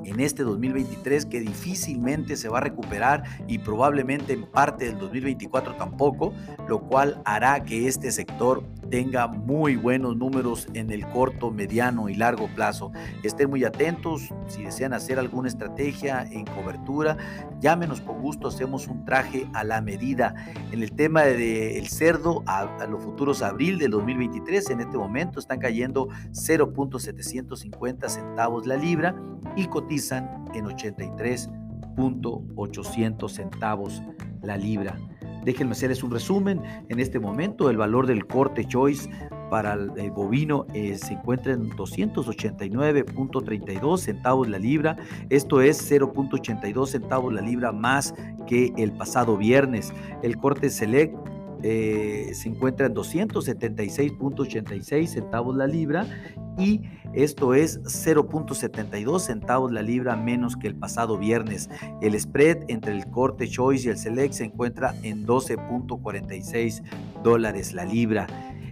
en 0.06 0.20
este 0.20 0.44
2023 0.44 1.26
que 1.26 1.40
difícilmente 1.40 2.36
se 2.36 2.50
va 2.50 2.60
a 2.60 2.62
recuperar 2.62 3.24
y 3.48 3.60
probablemente 3.60 4.34
en 4.34 4.50
parte 4.50 4.86
del 4.86 4.98
2024 4.98 5.76
tampoco, 5.76 6.34
lo 6.68 6.82
cual 6.82 7.22
hará 7.26 7.64
que 7.64 7.88
este 7.88 8.12
sector 8.12 8.64
tenga 8.94 9.28
muy 9.28 9.76
buenos 9.76 10.16
números 10.16 10.68
en 10.76 10.92
el 10.92 11.04
corto, 11.08 11.50
mediano 11.50 12.10
y 12.10 12.14
largo 12.14 12.48
plazo. 12.54 12.92
Estén 13.24 13.50
muy 13.50 13.64
atentos, 13.64 14.30
si 14.46 14.62
desean 14.62 14.94
hacer 14.94 15.18
alguna 15.18 15.48
estrategia 15.48 16.28
en 16.30 16.46
cobertura, 16.46 17.18
llámenos 17.60 18.02
con 18.02 18.22
gusto, 18.22 18.50
hacemos 18.50 18.88
un 18.88 19.04
traje 19.04 19.50
a 19.56 19.64
la 19.64 19.82
medida. 19.82 20.36
En 20.72 20.84
el 20.84 20.92
tema 20.92 21.24
del 21.24 21.88
cerdo, 21.88 22.44
a, 22.46 22.70
a 22.78 22.86
los 22.86 23.04
futuros 23.04 23.42
abril 23.42 23.80
del 23.80 23.90
2023, 23.90 24.70
en 24.70 24.82
este 24.82 24.96
momento 24.96 25.40
están 25.40 25.58
cayendo 25.58 26.10
0.750 26.30 28.10
centavos 28.10 28.68
la 28.68 28.78
libra 28.78 29.16
y 29.56 29.66
cotizan 29.70 30.46
en 30.54 30.66
83.800 30.66 33.28
centavos 33.28 34.04
la 34.44 34.56
libra. 34.56 35.00
Déjenme 35.44 35.74
hacerles 35.74 36.02
un 36.04 36.12
resumen. 36.12 36.62
En 36.90 37.00
este 37.00 37.20
momento 37.20 37.70
el 37.70 37.78
valor 37.78 38.08
del 38.08 38.26
corte 38.26 38.66
choice 38.66 39.08
para 39.50 39.74
el, 39.74 40.12
bovino 40.12 40.66
eh, 40.74 40.98
se 40.98 41.14
encuentra 41.14 41.54
en 41.54 41.70
289.32 41.72 43.98
centavos 44.00 44.50
la 44.50 44.58
libra. 44.58 44.98
Esto 45.30 45.62
es 45.62 45.92
0.82 45.92 46.88
centavos 46.88 47.34
la 47.34 47.42
libra 47.42 47.72
más 47.72 48.16
que 48.48 48.74
el 48.78 48.94
pasado 48.94 49.38
viernes. 49.38 49.94
El 50.24 50.38
corte 50.38 50.70
select 50.70 51.16
eh, 51.64 52.32
se 52.34 52.50
encuentra 52.50 52.88
en 52.88 52.94
276.86 52.94 55.08
centavos 55.08 55.56
la 55.56 55.66
libra 55.66 56.06
y 56.58 56.82
esto 57.14 57.54
es 57.54 57.82
0.72 57.84 59.20
centavos 59.20 59.72
la 59.72 59.82
libra 59.82 60.16
menos 60.16 60.58
que 60.58 60.68
el 60.68 60.76
pasado 60.76 61.18
viernes. 61.18 61.70
El 62.02 62.20
spread 62.20 62.60
entre 62.68 62.94
el 62.94 63.10
corte 63.10 63.48
choice 63.48 63.88
y 63.88 63.92
el 63.92 63.98
select 63.98 64.34
se 64.34 64.46
encuentra 64.46 64.96
en 65.04 65.26
12.46 65.26 66.84
dólares 67.24 67.74
la 67.74 67.86
libra. 67.86 68.28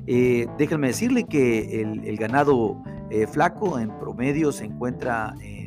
Eh, 0.08 0.48
déjenme 0.58 0.88
decirle 0.88 1.26
que 1.26 1.82
el, 1.82 2.18
ganado 2.18 2.84
eh, 3.12 3.28
flaco 3.28 3.78
en 3.80 3.90
promedio 4.00 4.52
se 4.52 4.66
encuentra 4.66 5.36
en 5.42 5.61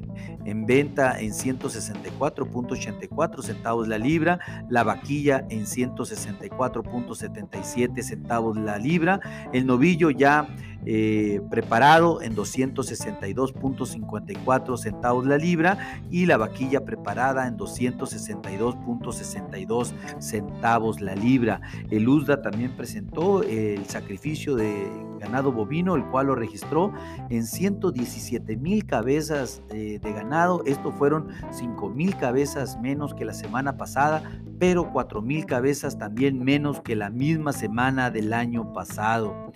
en 0.45 0.67
venta 0.67 1.19
en 1.21 1.33
164.84 1.33 3.43
centavos 3.43 3.89
la 3.89 3.99
libra, 3.99 4.39
la 4.69 4.85
vaquilla 4.85 5.45
en 5.51 5.65
164.77 5.65 8.03
centavos 8.03 8.57
la 8.57 8.79
libra, 8.79 9.19
el 9.53 9.67
novillo 9.67 10.11
ya 10.11 10.47
eh, 10.87 11.41
preparado 11.51 12.23
en 12.23 12.37
262.54 12.37 14.77
centavos 14.77 15.27
la 15.27 15.39
libra 15.39 16.03
y 16.11 16.27
la 16.27 16.37
vaquilla 16.37 16.85
preparada 16.85 17.49
en 17.49 17.57
262.62 17.57 19.95
centavos 20.19 21.01
la 21.01 21.15
libra. 21.15 21.63
El 21.91 22.07
USDA 22.09 22.43
también 22.43 22.77
presentó 22.77 23.43
el 23.43 23.87
sacrificio 23.87 24.57
de 24.57 24.91
ganado 25.19 25.53
bovino, 25.53 25.95
el 25.95 26.05
cual 26.07 26.27
lo 26.27 26.35
registró 26.35 26.93
en 27.31 27.47
117 27.47 28.57
mil 28.57 28.85
cabezas 28.85 29.63
de 29.69 30.01
ganado. 30.03 30.63
Esto 30.67 30.91
fueron 30.93 31.29
5 31.51 31.89
mil 31.91 32.15
cabezas 32.17 32.79
menos 32.81 33.15
que 33.15 33.25
la 33.25 33.33
semana 33.33 33.79
pasada, 33.79 34.23
pero 34.59 34.93
4 34.93 35.23
mil 35.23 35.47
cabezas 35.47 35.97
también 35.99 36.45
menos 36.45 36.83
que 36.83 36.95
la 36.95 37.09
misma 37.11 37.53
semana 37.53 38.11
del 38.11 38.35
año 38.35 38.73
pasado 38.73 39.53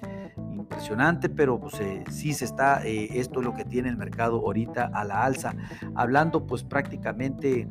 impresionante, 0.79 1.29
pero 1.29 1.59
pues 1.59 1.81
eh, 1.81 2.05
sí 2.09 2.33
se 2.33 2.45
está, 2.45 2.87
eh, 2.87 3.19
esto 3.19 3.41
es 3.41 3.47
lo 3.47 3.53
que 3.53 3.65
tiene 3.65 3.89
el 3.89 3.97
mercado 3.97 4.37
ahorita 4.37 4.89
a 4.95 5.05
la 5.05 5.25
alza. 5.25 5.57
Hablando 5.97 6.47
pues 6.47 6.63
prácticamente 6.63 7.69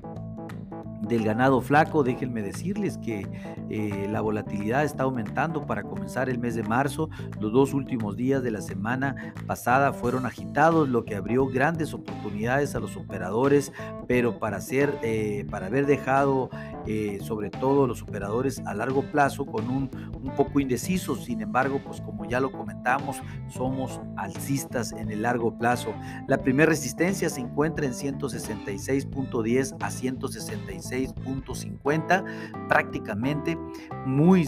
del 1.02 1.24
ganado 1.24 1.62
flaco, 1.62 2.04
déjenme 2.04 2.42
decirles 2.42 2.98
que 2.98 3.28
eh, 3.70 4.08
la 4.10 4.22
volatilidad 4.22 4.84
está 4.84 5.04
aumentando 5.04 5.66
para 5.66 5.84
comenzar 5.84 6.30
el 6.30 6.40
mes 6.40 6.56
de 6.56 6.64
marzo. 6.64 7.10
Los 7.40 7.52
dos 7.52 7.74
últimos 7.74 8.16
días 8.16 8.42
de 8.44 8.52
la 8.52 8.62
semana 8.62 9.34
pasada 9.46 9.94
fueron 9.94 10.26
agitados, 10.26 10.90
lo 10.90 11.06
que 11.06 11.16
abrió 11.16 11.46
grandes 11.48 11.94
oportunidades 11.94 12.76
a 12.76 12.80
los 12.80 12.96
operadores, 12.98 13.72
pero 14.08 14.40
para, 14.40 14.62
ser, 14.62 14.98
eh, 15.04 15.46
para 15.50 15.68
haber 15.68 15.86
dejado 15.86 16.50
eh, 16.86 17.20
sobre 17.22 17.50
todo 17.50 17.86
los 17.86 18.02
operadores 18.02 18.60
a 18.66 18.74
largo 18.74 19.04
plazo 19.04 19.46
con 19.46 19.70
un, 19.70 19.90
un 20.22 20.36
poco 20.36 20.60
indecisos. 20.60 21.26
Sin 21.26 21.42
embargo, 21.42 21.82
pues 21.84 22.02
como 22.02 22.26
ya 22.26 22.40
lo 22.40 22.52
comentamos, 22.52 23.22
somos 23.50 24.02
alcistas 24.16 24.94
en 24.94 25.12
el 25.12 25.22
largo 25.24 25.58
plazo. 25.58 25.94
La 26.28 26.38
primera 26.38 26.70
resistencia 26.70 27.30
se 27.30 27.42
encuentra 27.42 27.86
en 27.86 27.94
166.10 27.94 29.76
a 29.80 29.92
166 29.92 30.87
6.50, 30.90 32.68
prácticamente 32.68 33.58
muy 34.06 34.48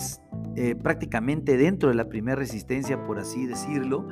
eh, 0.55 0.75
prácticamente 0.75 1.57
dentro 1.57 1.89
de 1.89 1.95
la 1.95 2.09
primera 2.09 2.35
resistencia, 2.35 3.03
por 3.05 3.19
así 3.19 3.45
decirlo. 3.45 4.07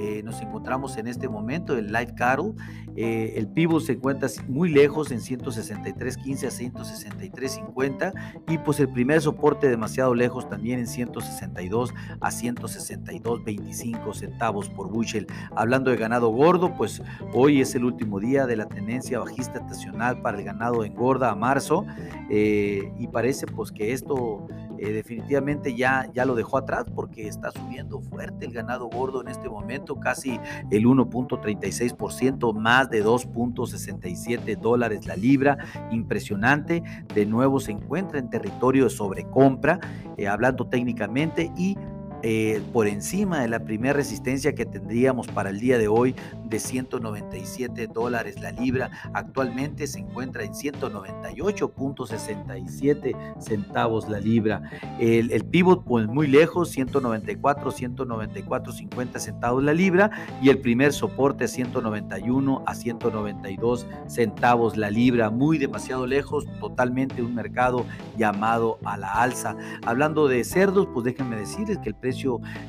Eh, 0.00 0.22
nos 0.22 0.40
encontramos 0.40 0.96
en 0.96 1.06
este 1.06 1.28
momento, 1.28 1.76
el 1.76 1.92
Light 1.92 2.14
Cattle. 2.14 2.52
Eh, 2.96 3.34
el 3.36 3.48
Pivo 3.48 3.80
se 3.80 3.92
encuentra 3.92 4.30
muy 4.48 4.70
lejos 4.70 5.10
en 5.10 5.20
163.15 5.20 6.46
a 6.46 6.50
163.50 6.50 8.14
y 8.48 8.56
pues 8.56 8.80
el 8.80 8.88
primer 8.88 9.20
soporte 9.20 9.68
demasiado 9.68 10.14
lejos 10.14 10.48
también 10.48 10.78
en 10.78 10.86
162 10.86 11.92
a 12.18 12.30
162.25 12.30 14.14
centavos 14.14 14.70
por 14.70 14.88
bushel. 14.90 15.26
Hablando 15.54 15.90
de 15.90 15.98
ganado 15.98 16.30
gordo, 16.30 16.72
pues 16.78 17.02
hoy 17.34 17.60
es 17.60 17.74
el 17.74 17.84
último 17.84 18.20
día 18.20 18.46
de 18.46 18.56
la 18.56 18.68
tendencia 18.68 19.18
bajista 19.18 19.58
estacional 19.58 20.22
para 20.22 20.38
el 20.38 20.44
ganado 20.44 20.82
engorda 20.82 21.30
a 21.30 21.34
marzo 21.34 21.84
y 22.30 23.06
parece 23.08 23.46
pues 23.46 23.70
que 23.70 23.92
esto 23.92 24.46
eh, 24.80 24.92
definitivamente 24.92 25.74
ya, 25.74 26.10
ya 26.14 26.24
lo 26.24 26.34
dejó 26.34 26.56
atrás 26.56 26.86
porque 26.94 27.28
está 27.28 27.50
subiendo 27.50 28.00
fuerte 28.00 28.46
el 28.46 28.52
ganado 28.52 28.88
gordo 28.88 29.20
en 29.20 29.28
este 29.28 29.48
momento, 29.48 30.00
casi 30.00 30.40
el 30.70 30.86
1.36%, 30.86 32.54
más 32.54 32.88
de 32.88 33.04
2.67 33.04 34.58
dólares 34.58 35.06
la 35.06 35.16
libra, 35.16 35.58
impresionante, 35.90 36.82
de 37.14 37.26
nuevo 37.26 37.60
se 37.60 37.72
encuentra 37.72 38.18
en 38.18 38.30
territorio 38.30 38.84
de 38.84 38.90
sobrecompra, 38.90 39.80
eh, 40.16 40.26
hablando 40.26 40.66
técnicamente, 40.66 41.52
y 41.58 41.76
eh, 42.22 42.62
por 42.72 42.86
encima 42.86 43.40
de 43.40 43.48
la 43.48 43.58
primera 43.60 43.94
resistencia 43.94 44.54
que 44.54 44.66
tendríamos 44.66 45.26
para 45.28 45.48
el 45.50 45.58
día 45.58 45.78
de 45.78 45.88
hoy, 45.88 46.14
de 46.44 46.58
197 46.58 47.86
dólares 47.86 48.38
la 48.40 48.52
libra. 48.52 48.90
Actualmente 49.14 49.86
se 49.86 50.00
encuentra 50.00 50.44
en 50.44 50.52
198.67 50.52 53.40
centavos 53.40 54.06
la 54.08 54.20
libra. 54.20 54.62
El, 54.98 55.44
pivot, 55.44 55.84
pues 55.84 56.06
muy 56.06 56.26
lejos, 56.26 56.68
194, 56.70 57.72
194.50 57.72 59.18
centavos 59.18 59.62
la 59.62 59.72
libra. 59.72 60.10
Y 60.42 60.50
el 60.50 60.58
primer 60.58 60.92
soporte 60.92 61.48
191 61.48 62.62
a 62.66 62.74
192 62.74 63.86
centavos 64.08 64.76
la 64.76 64.90
libra. 64.90 65.30
Muy 65.30 65.56
demasiado 65.58 66.06
lejos, 66.06 66.46
totalmente 66.60 67.22
un 67.22 67.34
mercado 67.34 67.86
llamado 68.18 68.78
a 68.84 68.96
la 68.96 69.12
alza. 69.14 69.56
Hablando 69.86 70.26
de 70.28 70.44
cerdos, 70.44 70.88
pues 70.92 71.04
déjenme 71.04 71.36
decirles 71.36 71.78
que 71.78 71.90
el 71.90 71.94
precio 71.94 72.09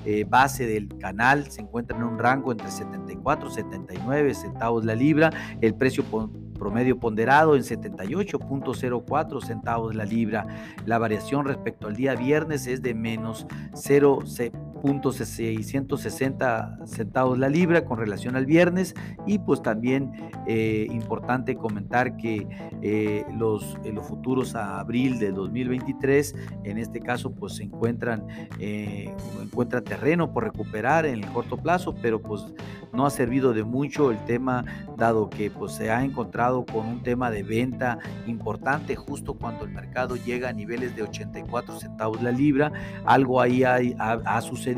eh, 0.05 0.25
base 0.27 0.65
del 0.65 0.87
canal 0.97 1.49
se 1.51 1.61
encuentra 1.61 1.97
en 1.97 2.03
un 2.03 2.19
rango 2.19 2.51
entre 2.51 2.69
74 2.69 3.49
y 3.49 3.53
79 3.53 4.33
centavos 4.33 4.85
la 4.85 4.95
libra. 4.95 5.31
El 5.61 5.75
precio 5.75 6.03
promedio 6.57 6.99
ponderado 6.99 7.55
en 7.55 7.63
78.04 7.63 9.41
centavos 9.43 9.95
la 9.95 10.05
libra. 10.05 10.45
La 10.85 10.99
variación 10.99 11.45
respecto 11.45 11.87
al 11.87 11.95
día 11.95 12.15
viernes 12.15 12.67
es 12.67 12.81
de 12.81 12.93
menos 12.93 13.47
0.660 14.81 16.87
centavos 16.87 17.37
la 17.37 17.49
libra 17.49 17.85
con 17.85 17.97
relación 17.97 18.35
al 18.35 18.45
viernes 18.45 18.95
y 19.25 19.39
pues 19.39 19.61
también 19.61 20.11
eh, 20.47 20.87
importante 20.91 21.55
comentar 21.55 22.17
que 22.17 22.47
eh, 22.81 23.25
los, 23.37 23.77
eh, 23.83 23.91
los, 23.91 24.07
futuros 24.07 24.55
a 24.55 24.79
abril 24.79 25.19
de 25.19 25.31
2023 25.31 26.35
en 26.63 26.77
este 26.77 26.99
caso 26.99 27.31
pues 27.31 27.55
se 27.55 27.63
encuentran 27.63 28.25
encuentra 28.59 29.81
terreno 29.81 30.33
por 30.33 30.43
recuperar 30.43 31.05
en 31.05 31.23
el 31.23 31.31
corto 31.31 31.57
plazo 31.57 31.95
pero 32.01 32.21
pues 32.21 32.45
no 32.93 33.05
ha 33.05 33.09
servido 33.09 33.53
de 33.53 33.63
mucho 33.63 34.11
el 34.11 34.23
tema 34.25 34.65
dado 34.97 35.29
que 35.29 35.49
pues 35.49 35.73
se 35.73 35.91
ha 35.91 36.03
encontrado 36.03 36.65
con 36.65 36.87
un 36.87 37.03
tema 37.03 37.31
de 37.31 37.43
venta 37.43 37.99
importante 38.27 38.95
justo 38.95 39.33
cuando 39.33 39.65
el 39.65 39.71
mercado 39.71 40.15
llega 40.15 40.49
a 40.49 40.53
niveles 40.53 40.95
de 40.95 41.03
84 41.03 41.79
centavos 41.79 42.21
la 42.21 42.31
libra. 42.31 42.71
Algo 43.05 43.41
ahí 43.41 43.63
ha, 43.63 44.41
sucedido, 44.41 44.70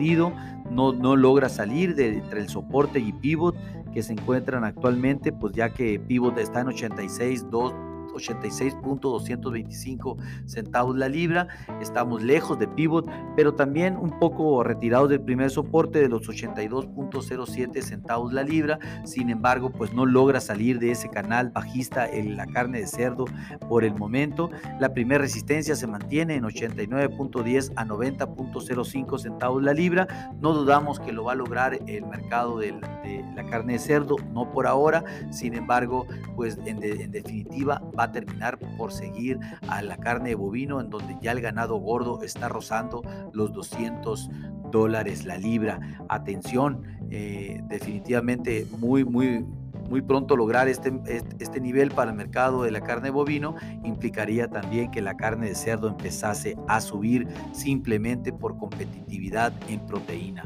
no, 0.72 0.94
no 0.94 1.16
logra 1.16 1.50
salir 1.50 1.95
de 1.95 2.18
entre 2.18 2.40
el 2.40 2.50
soporte 2.50 3.00
y 3.00 3.12
pivot 3.12 3.56
que 3.94 4.04
se 4.04 4.13
encuentran 4.13 4.63
actualmente, 4.63 5.31
pues 5.31 5.54
ya 5.54 5.69
que 5.69 6.00
pivot 6.00 6.38
está 6.38 6.62
en 6.62 6.68
86, 6.68 7.50
2 7.50 7.74
86.225 8.13 10.18
centavos 10.45 10.95
la 10.98 11.10
libra. 11.10 11.48
Estamos 11.81 12.24
lejos 12.24 12.60
de 12.60 12.68
pivot, 12.68 13.10
pero 13.36 13.56
también 13.56 13.98
un 13.98 14.19
poco 14.19 14.63
retirados 14.63 15.10
del 15.10 15.21
primer 15.21 15.50
soporte 15.50 16.00
de 16.00 16.10
los 16.10 16.27
82.07 16.27 17.81
centavos 17.81 18.33
la 18.33 18.44
libra. 18.44 18.80
Sin 19.06 19.30
embargo, 19.30 19.71
pues 19.71 19.94
no 19.94 20.06
logra 20.06 20.39
salir 20.39 20.80
de 20.80 20.92
ese 20.92 21.10
canal 21.10 21.50
bajista 21.50 22.10
en 22.10 22.38
la 22.38 22.45
carne 22.45 22.80
de 22.80 22.88
cerdo 22.88 23.25
por 23.68 23.83
el 23.83 23.95
momento. 23.95 24.50
La 24.80 24.94
primera 24.94 25.21
resistencia 25.21 25.75
se 25.75 25.88
mantiene 25.88 26.36
en 26.36 26.44
89.10 26.44 27.74
a 27.75 27.86
90.05 27.86 29.19
centavos 29.19 29.63
la 29.63 29.74
libra. 29.74 30.31
No 30.42 30.54
dudamos 30.54 31.00
que 31.00 31.12
lo 31.12 31.25
va 31.25 31.33
a 31.33 31.36
lograr 31.36 31.80
el 31.88 32.06
mercado 32.06 32.60
de 32.60 32.71
la, 32.71 33.44
carne 33.50 33.74
de 33.74 33.80
cerdo, 33.80 34.15
no 34.33 34.51
por 34.51 34.68
ahora. 34.68 35.04
Sin 35.31 35.56
embargo, 35.56 36.06
pues 36.36 36.57
en, 36.65 36.83
en 36.83 37.12
definitiva 37.12 37.81
va 37.98 38.03
a 38.04 38.12
terminar 38.12 38.58
por 38.78 38.92
seguir 38.92 39.40
a 39.68 39.82
la 39.82 39.98
carne 39.98 40.30
de 40.30 40.36
bovino, 40.36 40.80
en 40.80 40.90
donde 40.90 41.18
ya 41.22 41.32
el 41.32 41.42
ganado 41.42 41.78
gordo 41.78 42.22
está 42.24 42.50
rozando 42.50 43.04
los 43.34 43.54
200 43.54 44.30
dólares 44.72 45.26
la 45.26 45.38
libra. 45.38 45.80
Atención, 46.10 46.84
eh, 47.10 47.62
definitivamente 47.68 48.66
muy, 48.80 49.06
muy, 49.06 49.46
muy 49.90 50.02
pronto 50.02 50.36
lograr 50.36 50.68
este, 50.68 50.92
este 51.40 51.60
nivel 51.60 51.92
para 51.92 52.12
el 52.12 52.18
mercado 52.18 52.64
de 52.64 52.72
la 52.72 52.82
carne 52.82 53.06
de 53.06 53.12
bovino 53.12 53.56
implicaría 53.84 54.48
también 54.48 54.90
que 54.92 55.02
la 55.02 55.16
carne 55.16 55.50
de 55.50 55.56
cerdo 55.56 55.88
empezase 55.88 56.58
a 56.68 56.82
subir 56.82 57.28
simplemente 57.52 58.34
por 58.34 58.58
competitividad 58.58 59.54
en 59.70 59.86
proteína. 59.86 60.44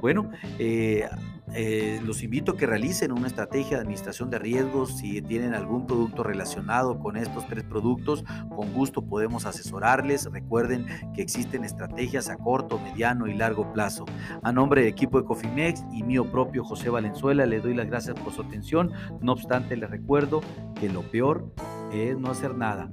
Bueno, 0.00 0.30
eh, 0.58 1.08
eh, 1.54 2.00
los 2.04 2.22
invito 2.22 2.52
a 2.52 2.56
que 2.56 2.66
realicen 2.66 3.12
una 3.12 3.26
estrategia 3.26 3.76
de 3.76 3.82
administración 3.82 4.30
de 4.30 4.38
riesgos. 4.38 4.96
Si 4.98 5.20
tienen 5.22 5.54
algún 5.54 5.86
producto 5.86 6.22
relacionado 6.22 6.98
con 6.98 7.16
estos 7.16 7.46
tres 7.46 7.64
productos, 7.64 8.24
con 8.54 8.72
gusto 8.72 9.02
podemos 9.02 9.46
asesorarles. 9.46 10.26
Recuerden 10.30 10.86
que 11.14 11.22
existen 11.22 11.64
estrategias 11.64 12.28
a 12.28 12.36
corto, 12.36 12.78
mediano 12.78 13.26
y 13.26 13.34
largo 13.34 13.72
plazo. 13.72 14.04
A 14.42 14.52
nombre 14.52 14.82
del 14.82 14.90
equipo 14.90 15.20
de 15.20 15.26
Cofimex 15.26 15.84
y 15.92 16.02
mío 16.02 16.30
propio 16.30 16.64
José 16.64 16.90
Valenzuela, 16.90 17.46
le 17.46 17.60
doy 17.60 17.74
las 17.74 17.86
gracias 17.86 18.18
por 18.18 18.32
su 18.32 18.42
atención. 18.42 18.92
No 19.20 19.32
obstante, 19.32 19.76
les 19.76 19.90
recuerdo 19.90 20.40
que 20.78 20.88
lo 20.88 21.02
peor 21.02 21.52
es 21.92 22.16
no 22.18 22.30
hacer 22.30 22.54
nada. 22.54 22.90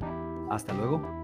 Hasta 0.49 0.73
luego. 0.73 1.18